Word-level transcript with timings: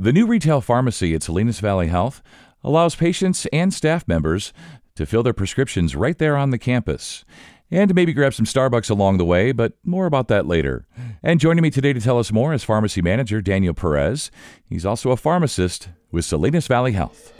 The 0.00 0.12
new 0.12 0.26
retail 0.26 0.60
pharmacy 0.60 1.12
at 1.16 1.24
Salinas 1.24 1.58
Valley 1.58 1.88
Health 1.88 2.22
allows 2.62 2.94
patients 2.94 3.46
and 3.46 3.74
staff 3.74 4.06
members 4.06 4.52
to 4.94 5.04
fill 5.04 5.24
their 5.24 5.32
prescriptions 5.32 5.96
right 5.96 6.16
there 6.16 6.36
on 6.36 6.50
the 6.50 6.58
campus. 6.58 7.24
And 7.68 7.92
maybe 7.92 8.12
grab 8.12 8.32
some 8.32 8.46
Starbucks 8.46 8.90
along 8.90 9.18
the 9.18 9.24
way, 9.24 9.50
but 9.50 9.72
more 9.84 10.06
about 10.06 10.28
that 10.28 10.46
later. 10.46 10.86
And 11.20 11.40
joining 11.40 11.62
me 11.62 11.70
today 11.70 11.92
to 11.92 12.00
tell 12.00 12.20
us 12.20 12.30
more 12.30 12.54
is 12.54 12.62
pharmacy 12.62 13.02
manager 13.02 13.40
Daniel 13.40 13.74
Perez. 13.74 14.30
He's 14.64 14.86
also 14.86 15.10
a 15.10 15.16
pharmacist 15.16 15.88
with 16.12 16.24
Salinas 16.24 16.68
Valley 16.68 16.92
Health. 16.92 17.32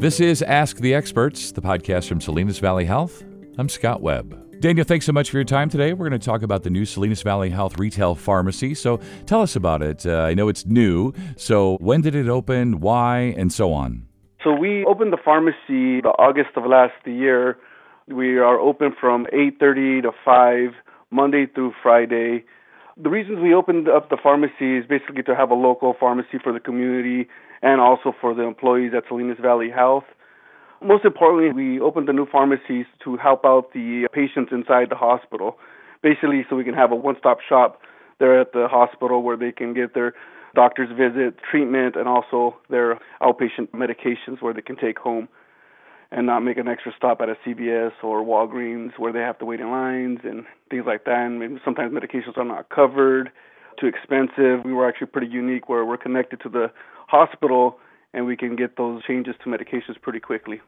This 0.00 0.20
is 0.20 0.42
Ask 0.42 0.76
the 0.76 0.94
Experts, 0.94 1.50
the 1.50 1.60
podcast 1.60 2.06
from 2.06 2.20
Salinas 2.20 2.60
Valley 2.60 2.84
Health. 2.84 3.24
I'm 3.58 3.68
Scott 3.68 4.00
Webb. 4.00 4.43
Daniel, 4.60 4.84
thanks 4.84 5.04
so 5.06 5.12
much 5.12 5.30
for 5.30 5.36
your 5.36 5.44
time 5.44 5.68
today. 5.68 5.92
We're 5.92 6.08
going 6.08 6.18
to 6.18 6.24
talk 6.24 6.42
about 6.42 6.62
the 6.62 6.70
new 6.70 6.84
Salinas 6.84 7.22
Valley 7.22 7.50
Health 7.50 7.78
Retail 7.78 8.14
Pharmacy. 8.14 8.74
So 8.74 8.98
tell 9.26 9.42
us 9.42 9.56
about 9.56 9.82
it. 9.82 10.06
Uh, 10.06 10.20
I 10.22 10.34
know 10.34 10.48
it's 10.48 10.64
new. 10.66 11.12
So 11.36 11.76
when 11.80 12.00
did 12.00 12.14
it 12.14 12.28
open? 12.28 12.80
Why? 12.80 13.34
And 13.36 13.52
so 13.52 13.72
on. 13.72 14.06
So 14.42 14.54
we 14.54 14.84
opened 14.84 15.12
the 15.12 15.18
pharmacy 15.22 16.00
the 16.00 16.14
August 16.18 16.50
of 16.56 16.64
last 16.66 16.94
year. 17.06 17.58
We 18.08 18.38
are 18.38 18.58
open 18.58 18.94
from 18.98 19.26
8:30 19.32 20.02
to 20.02 20.12
5 20.24 20.74
Monday 21.10 21.46
through 21.46 21.72
Friday. 21.82 22.44
The 22.96 23.10
reasons 23.10 23.40
we 23.40 23.54
opened 23.54 23.88
up 23.88 24.10
the 24.10 24.18
pharmacy 24.22 24.76
is 24.76 24.86
basically 24.86 25.22
to 25.24 25.34
have 25.34 25.50
a 25.50 25.54
local 25.54 25.94
pharmacy 25.98 26.38
for 26.42 26.52
the 26.52 26.60
community 26.60 27.28
and 27.62 27.80
also 27.80 28.14
for 28.20 28.34
the 28.34 28.42
employees 28.42 28.92
at 28.94 29.04
Salinas 29.08 29.38
Valley 29.40 29.70
Health. 29.70 30.04
Most 30.84 31.06
importantly, 31.06 31.50
we 31.50 31.80
opened 31.80 32.08
the 32.08 32.12
new 32.12 32.26
pharmacies 32.26 32.84
to 33.04 33.16
help 33.16 33.46
out 33.46 33.72
the 33.72 34.06
patients 34.12 34.52
inside 34.52 34.90
the 34.90 34.96
hospital, 34.96 35.56
basically 36.02 36.44
so 36.50 36.56
we 36.56 36.64
can 36.64 36.74
have 36.74 36.92
a 36.92 36.94
one-stop 36.94 37.38
shop 37.40 37.80
there 38.20 38.38
at 38.38 38.52
the 38.52 38.68
hospital 38.68 39.22
where 39.22 39.36
they 39.36 39.50
can 39.50 39.72
get 39.72 39.94
their 39.94 40.12
doctor's 40.54 40.90
visit, 40.90 41.36
treatment, 41.50 41.96
and 41.96 42.06
also 42.06 42.56
their 42.68 43.00
outpatient 43.22 43.68
medications 43.72 44.42
where 44.42 44.52
they 44.52 44.60
can 44.60 44.76
take 44.76 44.98
home 44.98 45.26
and 46.12 46.26
not 46.26 46.40
make 46.40 46.58
an 46.58 46.68
extra 46.68 46.92
stop 46.94 47.22
at 47.22 47.30
a 47.30 47.34
CVS 47.46 47.92
or 48.02 48.22
Walgreens 48.22 48.92
where 48.98 49.12
they 49.12 49.20
have 49.20 49.38
to 49.38 49.46
wait 49.46 49.60
in 49.60 49.70
lines 49.70 50.20
and 50.22 50.44
things 50.70 50.84
like 50.86 51.06
that. 51.06 51.26
And 51.26 51.60
sometimes 51.64 51.94
medications 51.94 52.36
are 52.36 52.44
not 52.44 52.68
covered, 52.68 53.32
too 53.80 53.86
expensive. 53.86 54.64
We 54.66 54.74
were 54.74 54.86
actually 54.86 55.06
pretty 55.08 55.28
unique 55.28 55.68
where 55.70 55.84
we're 55.86 55.96
connected 55.96 56.40
to 56.42 56.50
the 56.50 56.70
hospital 57.08 57.78
and 58.14 58.26
we 58.26 58.36
can 58.36 58.56
get 58.56 58.76
those 58.76 59.02
changes 59.04 59.34
to 59.42 59.50
medications 59.50 60.00
pretty 60.00 60.20
quickly. 60.20 60.60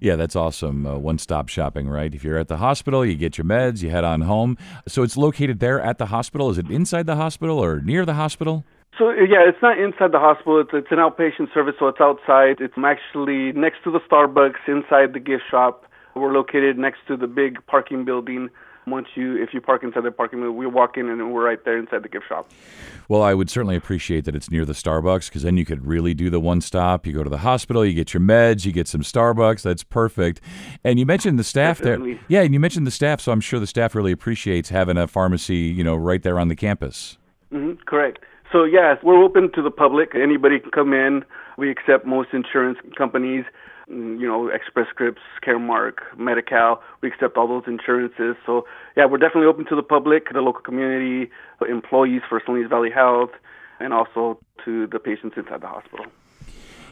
Yeah, 0.00 0.16
that's 0.16 0.34
awesome. 0.34 0.86
Uh, 0.86 0.96
One 0.98 1.18
stop 1.18 1.48
shopping, 1.48 1.88
right? 1.88 2.14
If 2.14 2.24
you're 2.24 2.38
at 2.38 2.48
the 2.48 2.56
hospital, 2.56 3.04
you 3.04 3.16
get 3.16 3.38
your 3.38 3.44
meds, 3.44 3.82
you 3.82 3.90
head 3.90 4.04
on 4.04 4.22
home. 4.22 4.56
So 4.88 5.02
it's 5.02 5.16
located 5.16 5.60
there 5.60 5.80
at 5.80 5.98
the 5.98 6.06
hospital. 6.06 6.50
Is 6.50 6.58
it 6.58 6.70
inside 6.70 7.06
the 7.06 7.16
hospital 7.16 7.58
or 7.58 7.80
near 7.80 8.06
the 8.06 8.14
hospital? 8.14 8.64
So 8.98 9.10
yeah, 9.10 9.48
it's 9.48 9.62
not 9.62 9.78
inside 9.78 10.12
the 10.12 10.18
hospital. 10.18 10.60
It's, 10.60 10.70
it's 10.72 10.90
an 10.90 10.98
outpatient 10.98 11.54
service, 11.54 11.74
so 11.78 11.88
it's 11.88 12.00
outside. 12.00 12.56
It's 12.60 12.74
actually 12.76 13.52
next 13.52 13.84
to 13.84 13.90
the 13.90 14.00
Starbucks 14.00 14.66
inside 14.66 15.12
the 15.12 15.20
gift 15.20 15.44
shop. 15.50 15.86
We're 16.16 16.32
located 16.32 16.76
next 16.76 16.98
to 17.08 17.16
the 17.16 17.28
big 17.28 17.64
parking 17.66 18.04
building. 18.04 18.50
Once 18.90 19.08
you, 19.14 19.40
if 19.42 19.54
you 19.54 19.60
park 19.60 19.82
inside 19.82 20.04
the 20.04 20.10
parking 20.10 20.40
lot, 20.40 20.50
we 20.52 20.66
walk 20.66 20.96
in 20.96 21.08
and 21.08 21.32
we're 21.32 21.44
right 21.44 21.64
there 21.64 21.78
inside 21.78 22.02
the 22.02 22.08
gift 22.08 22.26
shop. 22.28 22.50
Well, 23.08 23.22
I 23.22 23.34
would 23.34 23.48
certainly 23.48 23.76
appreciate 23.76 24.24
that 24.24 24.34
it's 24.34 24.50
near 24.50 24.64
the 24.64 24.72
Starbucks 24.72 25.28
because 25.28 25.42
then 25.42 25.56
you 25.56 25.64
could 25.64 25.86
really 25.86 26.14
do 26.14 26.30
the 26.30 26.40
one 26.40 26.60
stop. 26.60 27.06
You 27.06 27.12
go 27.12 27.22
to 27.24 27.30
the 27.30 27.38
hospital, 27.38 27.84
you 27.84 27.94
get 27.94 28.12
your 28.12 28.20
meds, 28.20 28.64
you 28.66 28.72
get 28.72 28.88
some 28.88 29.02
Starbucks. 29.02 29.62
That's 29.62 29.82
perfect. 29.82 30.40
And 30.84 30.98
you 30.98 31.06
mentioned 31.06 31.38
the 31.38 31.44
staff 31.44 31.78
Definitely. 31.78 32.14
there. 32.14 32.24
Yeah, 32.28 32.42
and 32.42 32.52
you 32.52 32.60
mentioned 32.60 32.86
the 32.86 32.90
staff, 32.92 33.20
so 33.20 33.32
I'm 33.32 33.40
sure 33.40 33.58
the 33.60 33.66
staff 33.66 33.94
really 33.94 34.12
appreciates 34.12 34.68
having 34.68 34.96
a 34.96 35.06
pharmacy, 35.06 35.56
you 35.56 35.84
know, 35.84 35.96
right 35.96 36.22
there 36.22 36.38
on 36.38 36.48
the 36.48 36.56
campus. 36.56 37.18
hmm 37.50 37.72
correct. 37.86 38.20
So 38.52 38.64
yes, 38.64 38.98
we're 39.02 39.22
open 39.22 39.50
to 39.52 39.62
the 39.62 39.70
public. 39.70 40.14
Anybody 40.14 40.58
can 40.58 40.70
come 40.72 40.92
in. 40.92 41.24
We 41.56 41.70
accept 41.70 42.04
most 42.06 42.30
insurance 42.32 42.78
companies. 42.96 43.44
Mm, 43.90 44.20
You 44.20 44.26
know, 44.26 44.48
Express 44.48 44.86
Scripts, 44.88 45.22
Caremark, 45.44 45.94
Medi-Cal. 46.16 46.80
We 47.00 47.08
accept 47.08 47.36
all 47.36 47.48
those 47.48 47.64
insurances. 47.66 48.36
So 48.46 48.66
yeah, 48.96 49.06
we're 49.06 49.18
definitely 49.18 49.46
open 49.48 49.66
to 49.66 49.76
the 49.76 49.82
public, 49.82 50.32
the 50.32 50.40
local 50.40 50.62
community, 50.62 51.30
employees 51.68 52.22
for 52.28 52.40
Salinas 52.44 52.70
Valley 52.70 52.90
Health, 52.90 53.30
and 53.80 53.92
also 53.92 54.38
to 54.64 54.86
the 54.86 54.98
patients 54.98 55.34
inside 55.36 55.62
the 55.62 55.66
hospital. 55.66 56.06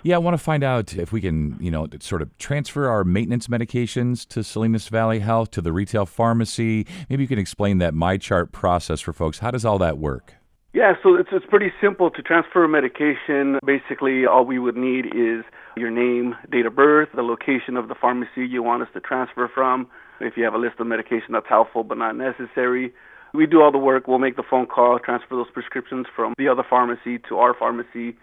Yeah, 0.03 0.15
I 0.15 0.19
want 0.19 0.35
to 0.35 0.43
find 0.43 0.63
out 0.63 0.95
if 0.95 1.13
we 1.13 1.21
can, 1.21 1.57
you 1.61 1.71
know, 1.71 1.89
sort 2.01 2.23
of 2.23 2.37
transfer 2.39 2.89
our 2.89 3.05
maintenance 3.05 3.49
medications 3.49 4.27
to 4.29 4.45
Salinas 4.45 4.89
Valley 4.89 5.19
Health 5.19 5.51
to 5.53 5.61
the 5.61 5.73
retail 5.73 6.07
pharmacy. 6.07 6.87
Maybe 7.11 7.25
you 7.25 7.29
can 7.29 7.39
explain 7.39 7.79
that 7.79 7.95
MyChart 7.95 8.53
process 8.53 9.01
for 9.01 9.13
folks. 9.13 9.41
How 9.41 9.51
does 9.51 9.65
all 9.65 9.79
that 9.79 9.99
work? 9.99 10.35
Yeah, 10.73 10.93
so 11.03 11.17
it's 11.17 11.31
it's 11.33 11.47
pretty 11.47 11.73
simple 11.81 12.11
to 12.11 12.23
transfer 12.23 12.63
a 12.63 12.69
medication. 12.69 13.59
Basically, 13.65 14.27
all 14.27 14.45
we 14.45 14.59
would 14.59 14.77
need 14.77 15.07
is 15.07 15.45
your 15.81 15.91
name, 15.91 16.35
date 16.51 16.67
of 16.67 16.75
birth, 16.75 17.09
the 17.15 17.23
location 17.23 17.77
of 17.77 17.89
the 17.89 17.95
pharmacy 17.95 18.47
you 18.47 18.63
want 18.63 18.83
us 18.83 18.89
to 18.95 19.01
transfer 19.01 19.51
from. 19.53 19.87
If 20.21 20.37
you 20.37 20.45
have 20.45 20.55
a 20.55 20.59
list 20.59 20.81
of 20.81 20.87
medication, 20.87 21.33
that's 21.33 21.49
helpful 21.49 21.85
but 21.85 21.99
not 21.99 22.17
necessary. 22.17 22.93
We 23.35 23.47
do 23.47 23.61
all 23.61 23.71
the 23.71 23.79
work. 23.79 24.09
We'll 24.09 24.19
make 24.19 24.37
the 24.37 24.43
phone 24.43 24.67
call, 24.67 24.99
transfer 24.99 25.37
those 25.37 25.51
prescriptions 25.51 26.07
from 26.15 26.35
the 26.39 26.49
other 26.49 26.65
pharmacy 26.69 27.19
to 27.29 27.39
our 27.39 27.55
pharmacy. 27.55 28.17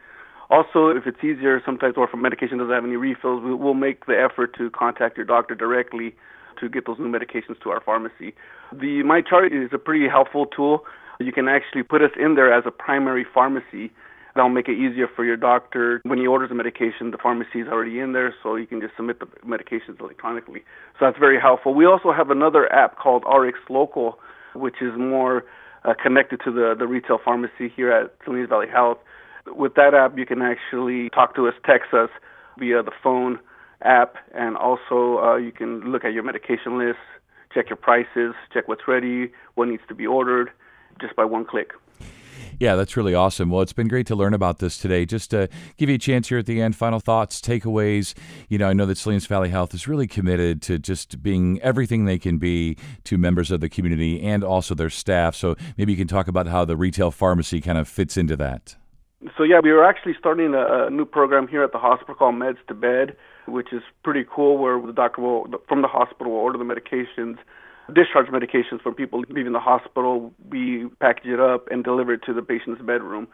Also, 0.49 0.89
if 0.89 1.07
it's 1.07 1.23
easier, 1.23 1.61
sometimes 1.65 1.95
or 1.97 2.05
if 2.05 2.13
a 2.13 2.17
medication 2.17 2.57
doesn't 2.57 2.73
have 2.73 2.83
any 2.83 2.97
refills, 2.97 3.43
we- 3.43 3.53
we'll 3.53 3.73
make 3.73 4.05
the 4.05 4.19
effort 4.19 4.53
to 4.57 4.69
contact 4.69 5.17
your 5.17 5.25
doctor 5.25 5.55
directly 5.55 6.15
to 6.57 6.69
get 6.69 6.85
those 6.85 6.99
new 6.99 7.09
medications 7.09 7.59
to 7.61 7.71
our 7.71 7.79
pharmacy. 7.79 8.33
The 8.71 9.03
MyChart 9.03 9.51
is 9.51 9.73
a 9.73 9.77
pretty 9.77 10.07
helpful 10.07 10.45
tool. 10.45 10.85
You 11.19 11.31
can 11.31 11.47
actually 11.47 11.83
put 11.83 12.01
us 12.01 12.11
in 12.15 12.35
there 12.35 12.51
as 12.51 12.65
a 12.65 12.71
primary 12.71 13.23
pharmacy. 13.23 13.91
That'll 14.35 14.49
make 14.49 14.67
it 14.67 14.77
easier 14.77 15.07
for 15.07 15.23
your 15.23 15.37
doctor. 15.37 16.01
When 16.03 16.19
he 16.19 16.27
orders 16.27 16.51
a 16.51 16.53
medication, 16.55 17.11
the 17.11 17.17
pharmacy 17.17 17.61
is 17.61 17.67
already 17.69 17.99
in 17.99 18.11
there, 18.11 18.35
so 18.43 18.55
you 18.57 18.67
can 18.67 18.81
just 18.81 18.93
submit 18.97 19.19
the 19.19 19.27
medications 19.47 19.99
electronically. 19.99 20.59
So 20.99 21.05
that's 21.05 21.17
very 21.17 21.39
helpful. 21.39 21.73
We 21.73 21.85
also 21.85 22.11
have 22.11 22.29
another 22.29 22.71
app 22.71 22.97
called 22.97 23.23
RX 23.23 23.57
Local, 23.69 24.19
which 24.53 24.81
is 24.81 24.91
more 24.97 25.45
uh, 25.85 25.93
connected 26.01 26.41
to 26.43 26.51
the, 26.51 26.75
the 26.77 26.85
retail 26.85 27.17
pharmacy 27.23 27.71
here 27.73 27.91
at 27.91 28.13
Salinas 28.25 28.49
Valley 28.49 28.67
Health. 28.67 28.97
With 29.47 29.75
that 29.75 29.93
app, 29.93 30.17
you 30.17 30.25
can 30.25 30.41
actually 30.41 31.09
talk 31.11 31.35
to 31.35 31.47
us, 31.47 31.53
text 31.65 31.93
us 31.93 32.09
via 32.59 32.83
the 32.83 32.91
phone 33.01 33.39
app, 33.83 34.15
and 34.33 34.57
also 34.57 35.19
uh, 35.19 35.35
you 35.37 35.53
can 35.53 35.91
look 35.91 36.03
at 36.03 36.11
your 36.11 36.23
medication 36.23 36.77
list, 36.77 36.99
check 37.53 37.69
your 37.69 37.77
prices, 37.77 38.33
check 38.53 38.67
what's 38.67 38.87
ready, 38.87 39.31
what 39.53 39.69
needs 39.69 39.83
to 39.87 39.95
be 39.95 40.05
ordered, 40.05 40.51
just 40.99 41.15
by 41.15 41.23
one 41.23 41.45
click. 41.45 41.71
Yeah, 42.59 42.75
that's 42.75 42.95
really 42.95 43.13
awesome. 43.13 43.49
Well, 43.49 43.61
it's 43.61 43.73
been 43.73 43.87
great 43.87 44.07
to 44.07 44.15
learn 44.15 44.33
about 44.33 44.59
this 44.59 44.77
today. 44.77 45.05
Just 45.05 45.31
to 45.31 45.49
give 45.77 45.89
you 45.89 45.95
a 45.95 45.99
chance 45.99 46.29
here 46.29 46.37
at 46.37 46.45
the 46.45 46.61
end, 46.61 46.75
final 46.75 46.99
thoughts, 46.99 47.41
takeaways. 47.41 48.13
You 48.49 48.57
know, 48.57 48.69
I 48.69 48.73
know 48.73 48.85
that 48.85 48.97
Salinas 48.97 49.25
Valley 49.25 49.49
Health 49.49 49.73
is 49.73 49.87
really 49.87 50.07
committed 50.07 50.61
to 50.63 50.79
just 50.79 51.21
being 51.21 51.59
everything 51.61 52.05
they 52.05 52.17
can 52.17 52.37
be 52.37 52.77
to 53.05 53.17
members 53.17 53.51
of 53.51 53.59
the 53.59 53.69
community 53.69 54.21
and 54.21 54.43
also 54.43 54.75
their 54.75 54.89
staff. 54.89 55.35
So 55.35 55.55
maybe 55.77 55.91
you 55.91 55.97
can 55.97 56.07
talk 56.07 56.27
about 56.27 56.47
how 56.47 56.65
the 56.65 56.77
retail 56.77 57.11
pharmacy 57.11 57.61
kind 57.61 57.77
of 57.77 57.87
fits 57.87 58.17
into 58.17 58.35
that. 58.37 58.75
So 59.37 59.43
yeah, 59.43 59.59
we 59.63 59.71
were 59.71 59.83
actually 59.83 60.15
starting 60.19 60.53
a, 60.53 60.87
a 60.87 60.89
new 60.89 61.05
program 61.05 61.47
here 61.47 61.63
at 61.63 61.71
the 61.71 61.79
hospital 61.79 62.15
called 62.15 62.35
Meds 62.35 62.57
to 62.67 62.73
Bed, 62.73 63.15
which 63.47 63.73
is 63.73 63.81
pretty 64.03 64.25
cool. 64.29 64.57
Where 64.57 64.79
the 64.79 64.93
doctor 64.93 65.21
will, 65.21 65.47
from 65.67 65.81
the 65.81 65.87
hospital, 65.87 66.33
will 66.33 66.39
order 66.39 66.57
the 66.57 66.63
medications, 66.63 67.37
discharge 67.93 68.27
medications 68.27 68.81
from 68.81 68.95
people 68.95 69.23
leaving 69.29 69.53
the 69.53 69.59
hospital. 69.59 70.33
We 70.49 70.87
package 70.99 71.27
it 71.27 71.39
up 71.39 71.67
and 71.71 71.83
deliver 71.83 72.13
it 72.13 72.21
to 72.25 72.33
the 72.33 72.41
patient's 72.41 72.81
bedroom, 72.81 73.27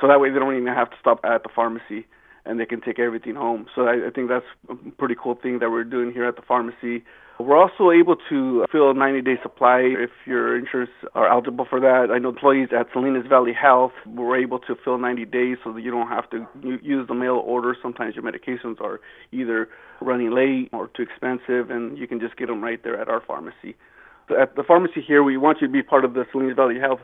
so 0.00 0.08
that 0.08 0.20
way 0.20 0.30
they 0.30 0.38
don't 0.38 0.54
even 0.54 0.66
have 0.68 0.90
to 0.90 0.96
stop 1.00 1.20
at 1.24 1.42
the 1.42 1.48
pharmacy 1.54 2.06
and 2.44 2.58
they 2.58 2.66
can 2.66 2.80
take 2.80 2.98
everything 2.98 3.34
home. 3.34 3.66
So 3.74 3.82
I, 3.82 4.06
I 4.06 4.10
think 4.10 4.28
that's 4.30 4.46
a 4.70 4.74
pretty 4.92 5.14
cool 5.22 5.34
thing 5.34 5.58
that 5.58 5.70
we're 5.70 5.84
doing 5.84 6.12
here 6.12 6.24
at 6.24 6.36
the 6.36 6.42
pharmacy. 6.42 7.04
We're 7.40 7.56
also 7.56 7.92
able 7.92 8.16
to 8.28 8.66
fill 8.72 8.90
a 8.90 8.94
90-day 8.94 9.36
supply 9.42 9.78
if 9.78 10.10
your 10.26 10.58
insurance 10.58 10.90
are 11.14 11.30
eligible 11.30 11.66
for 11.70 11.78
that. 11.78 12.08
I 12.12 12.18
know 12.18 12.30
employees 12.30 12.70
at 12.76 12.88
Salinas 12.92 13.28
Valley 13.28 13.52
Health 13.52 13.92
were 14.06 14.36
able 14.36 14.58
to 14.58 14.74
fill 14.84 14.98
90 14.98 15.24
days 15.26 15.56
so 15.62 15.72
that 15.72 15.82
you 15.82 15.92
don't 15.92 16.08
have 16.08 16.28
to 16.30 16.46
use 16.62 17.06
the 17.06 17.14
mail 17.14 17.36
order. 17.36 17.76
Sometimes 17.80 18.16
your 18.16 18.24
medications 18.24 18.80
are 18.80 19.00
either 19.30 19.68
running 20.00 20.32
late 20.32 20.68
or 20.72 20.88
too 20.88 21.02
expensive, 21.02 21.70
and 21.70 21.96
you 21.96 22.08
can 22.08 22.18
just 22.18 22.36
get 22.36 22.48
them 22.48 22.62
right 22.62 22.82
there 22.82 23.00
at 23.00 23.08
our 23.08 23.20
pharmacy. 23.24 23.76
At 24.36 24.56
the 24.56 24.64
pharmacy 24.64 25.00
here, 25.00 25.22
we 25.22 25.36
want 25.36 25.58
you 25.60 25.68
to 25.68 25.72
be 25.72 25.82
part 25.82 26.04
of 26.04 26.14
the 26.14 26.24
Salinas 26.32 26.56
Valley 26.56 26.80
Health 26.80 27.00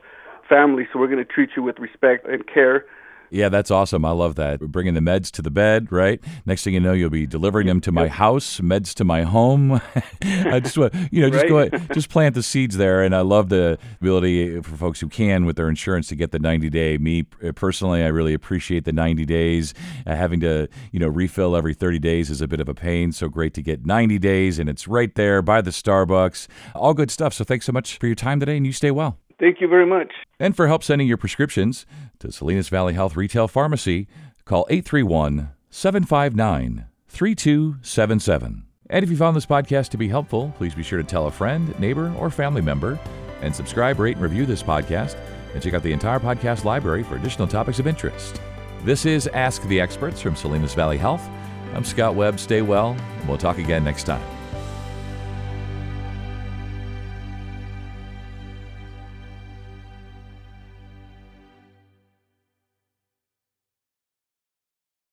family, 0.49 0.89
so 0.93 0.99
we're 0.99 1.07
going 1.07 1.25
to 1.25 1.25
treat 1.25 1.51
you 1.57 1.63
with 1.63 1.79
respect 1.79 2.27
and 2.27 2.45
care. 2.47 2.87
Yeah, 3.35 3.49
that's 3.49 3.73
awesome. 3.73 4.05
I 4.05 4.13
love 4.13 4.37
that. 4.37 4.61
We're 4.61 4.69
bringing 4.69 4.95
the 4.95 5.01
meds 5.01 5.29
to 5.33 5.43
the 5.43 5.51
bed, 5.51 5.91
right? 5.91 6.23
Next 6.47 6.63
thing 6.63 6.73
you 6.73 6.79
know, 6.79 6.93
you'll 6.93 7.11
be 7.11 7.27
delivering 7.27 7.67
them 7.67 7.81
to 7.81 7.91
my 7.91 8.07
house, 8.07 8.61
meds 8.61 8.95
to 8.95 9.05
my 9.05 9.25
home. 9.25 9.73
I 10.23 10.61
just 10.61 10.79
want, 10.79 10.95
you 11.11 11.21
know, 11.21 11.31
just 11.31 11.51
Right. 11.51 11.71
go, 11.73 11.79
just 11.93 12.11
plant 12.11 12.37
the 12.37 12.45
seeds 12.45 12.77
there. 12.77 13.03
And 13.03 13.13
I 13.13 13.23
love 13.23 13.49
the 13.49 13.77
ability 14.01 14.61
for 14.63 14.77
folks 14.77 15.01
who 15.01 15.09
can 15.09 15.47
with 15.47 15.57
their 15.57 15.69
insurance 15.69 16.07
to 16.09 16.15
get 16.15 16.31
the 16.31 16.39
90 16.39 16.71
day. 16.71 16.97
Me 16.97 17.27
uh, 17.45 17.51
personally, 17.51 18.05
I 18.05 18.07
really 18.07 18.35
appreciate 18.35 18.85
the 18.85 18.93
90 18.93 19.25
days. 19.25 19.75
Uh, 20.07 20.15
having 20.15 20.39
to, 20.39 20.69
you 20.93 21.01
know, 21.01 21.09
refill 21.09 21.57
every 21.57 21.75
30 21.75 21.99
days 21.99 22.31
is 22.31 22.41
a 22.41 22.47
bit 22.47 22.61
of 22.61 22.69
a 22.69 22.75
pain. 22.75 23.11
So 23.11 23.29
great 23.29 23.53
to 23.55 23.63
get 23.63 23.85
90 23.85 24.17
days 24.21 24.61
and 24.61 24.69
it's 24.69 24.87
right 24.87 25.13
there 25.17 25.43
by 25.43 25.61
the 25.61 25.73
Starbucks. 25.73 26.47
All 26.77 26.95
good 26.95 27.11
stuff. 27.11 27.35
So 27.35 27.43
thanks 27.43 27.67
so 27.67 27.73
much 27.73 27.99
for 27.99 28.07
your 28.07 28.15
time 28.15 28.39
today 28.39 28.57
and 28.57 28.65
you 28.65 28.73
stay 28.73 28.93
well. 28.93 29.19
Thank 29.39 29.61
you 29.61 29.69
very 29.69 29.87
much. 29.87 30.13
And 30.39 30.57
for 30.57 30.67
help 30.67 30.83
sending 30.83 31.09
your 31.09 31.17
prescriptions 31.17 31.87
to 32.21 32.31
Salinas 32.33 32.69
Valley 32.69 32.95
Health 32.95 33.17
Retail 33.17 33.49
Pharmacy, 33.49 34.07
call 34.45 34.67
831 34.71 35.51
759 35.71 36.87
3277. 37.09 38.65
And 38.91 39.03
if 39.03 39.11
you 39.11 39.17
found 39.17 39.37
this 39.37 39.47
podcast 39.47 39.89
to 39.91 39.97
be 39.97 40.09
helpful, 40.09 40.53
please 40.57 40.75
be 40.75 40.83
sure 40.83 40.99
to 40.99 41.05
tell 41.05 41.27
a 41.27 41.31
friend, 41.31 41.79
neighbor, 41.81 42.15
or 42.19 42.31
family 42.31 42.61
member, 42.61 42.99
and 43.41 43.55
subscribe, 43.55 43.99
rate, 43.99 44.17
and 44.17 44.23
review 44.23 44.47
this 44.47 44.63
podcast, 44.63 45.17
and 45.55 45.63
check 45.63 45.75
out 45.75 45.83
the 45.83 45.93
entire 45.93 46.21
podcast 46.21 46.65
library 46.65 47.03
for 47.03 47.17
additional 47.17 47.49
topics 47.49 47.79
of 47.79 47.87
interest. 47.87 48.41
This 48.83 49.07
is 49.07 49.27
Ask 49.29 49.63
the 49.63 49.81
Experts 49.81 50.21
from 50.21 50.37
Salinas 50.37 50.75
Valley 50.75 50.99
Health. 50.99 51.27
I'm 51.73 51.85
Scott 51.85 52.15
Webb. 52.15 52.39
Stay 52.39 52.63
well, 52.63 52.91
and 53.19 53.29
we'll 53.29 53.39
talk 53.39 53.59
again 53.59 53.83
next 53.83 54.05
time. 54.05 54.34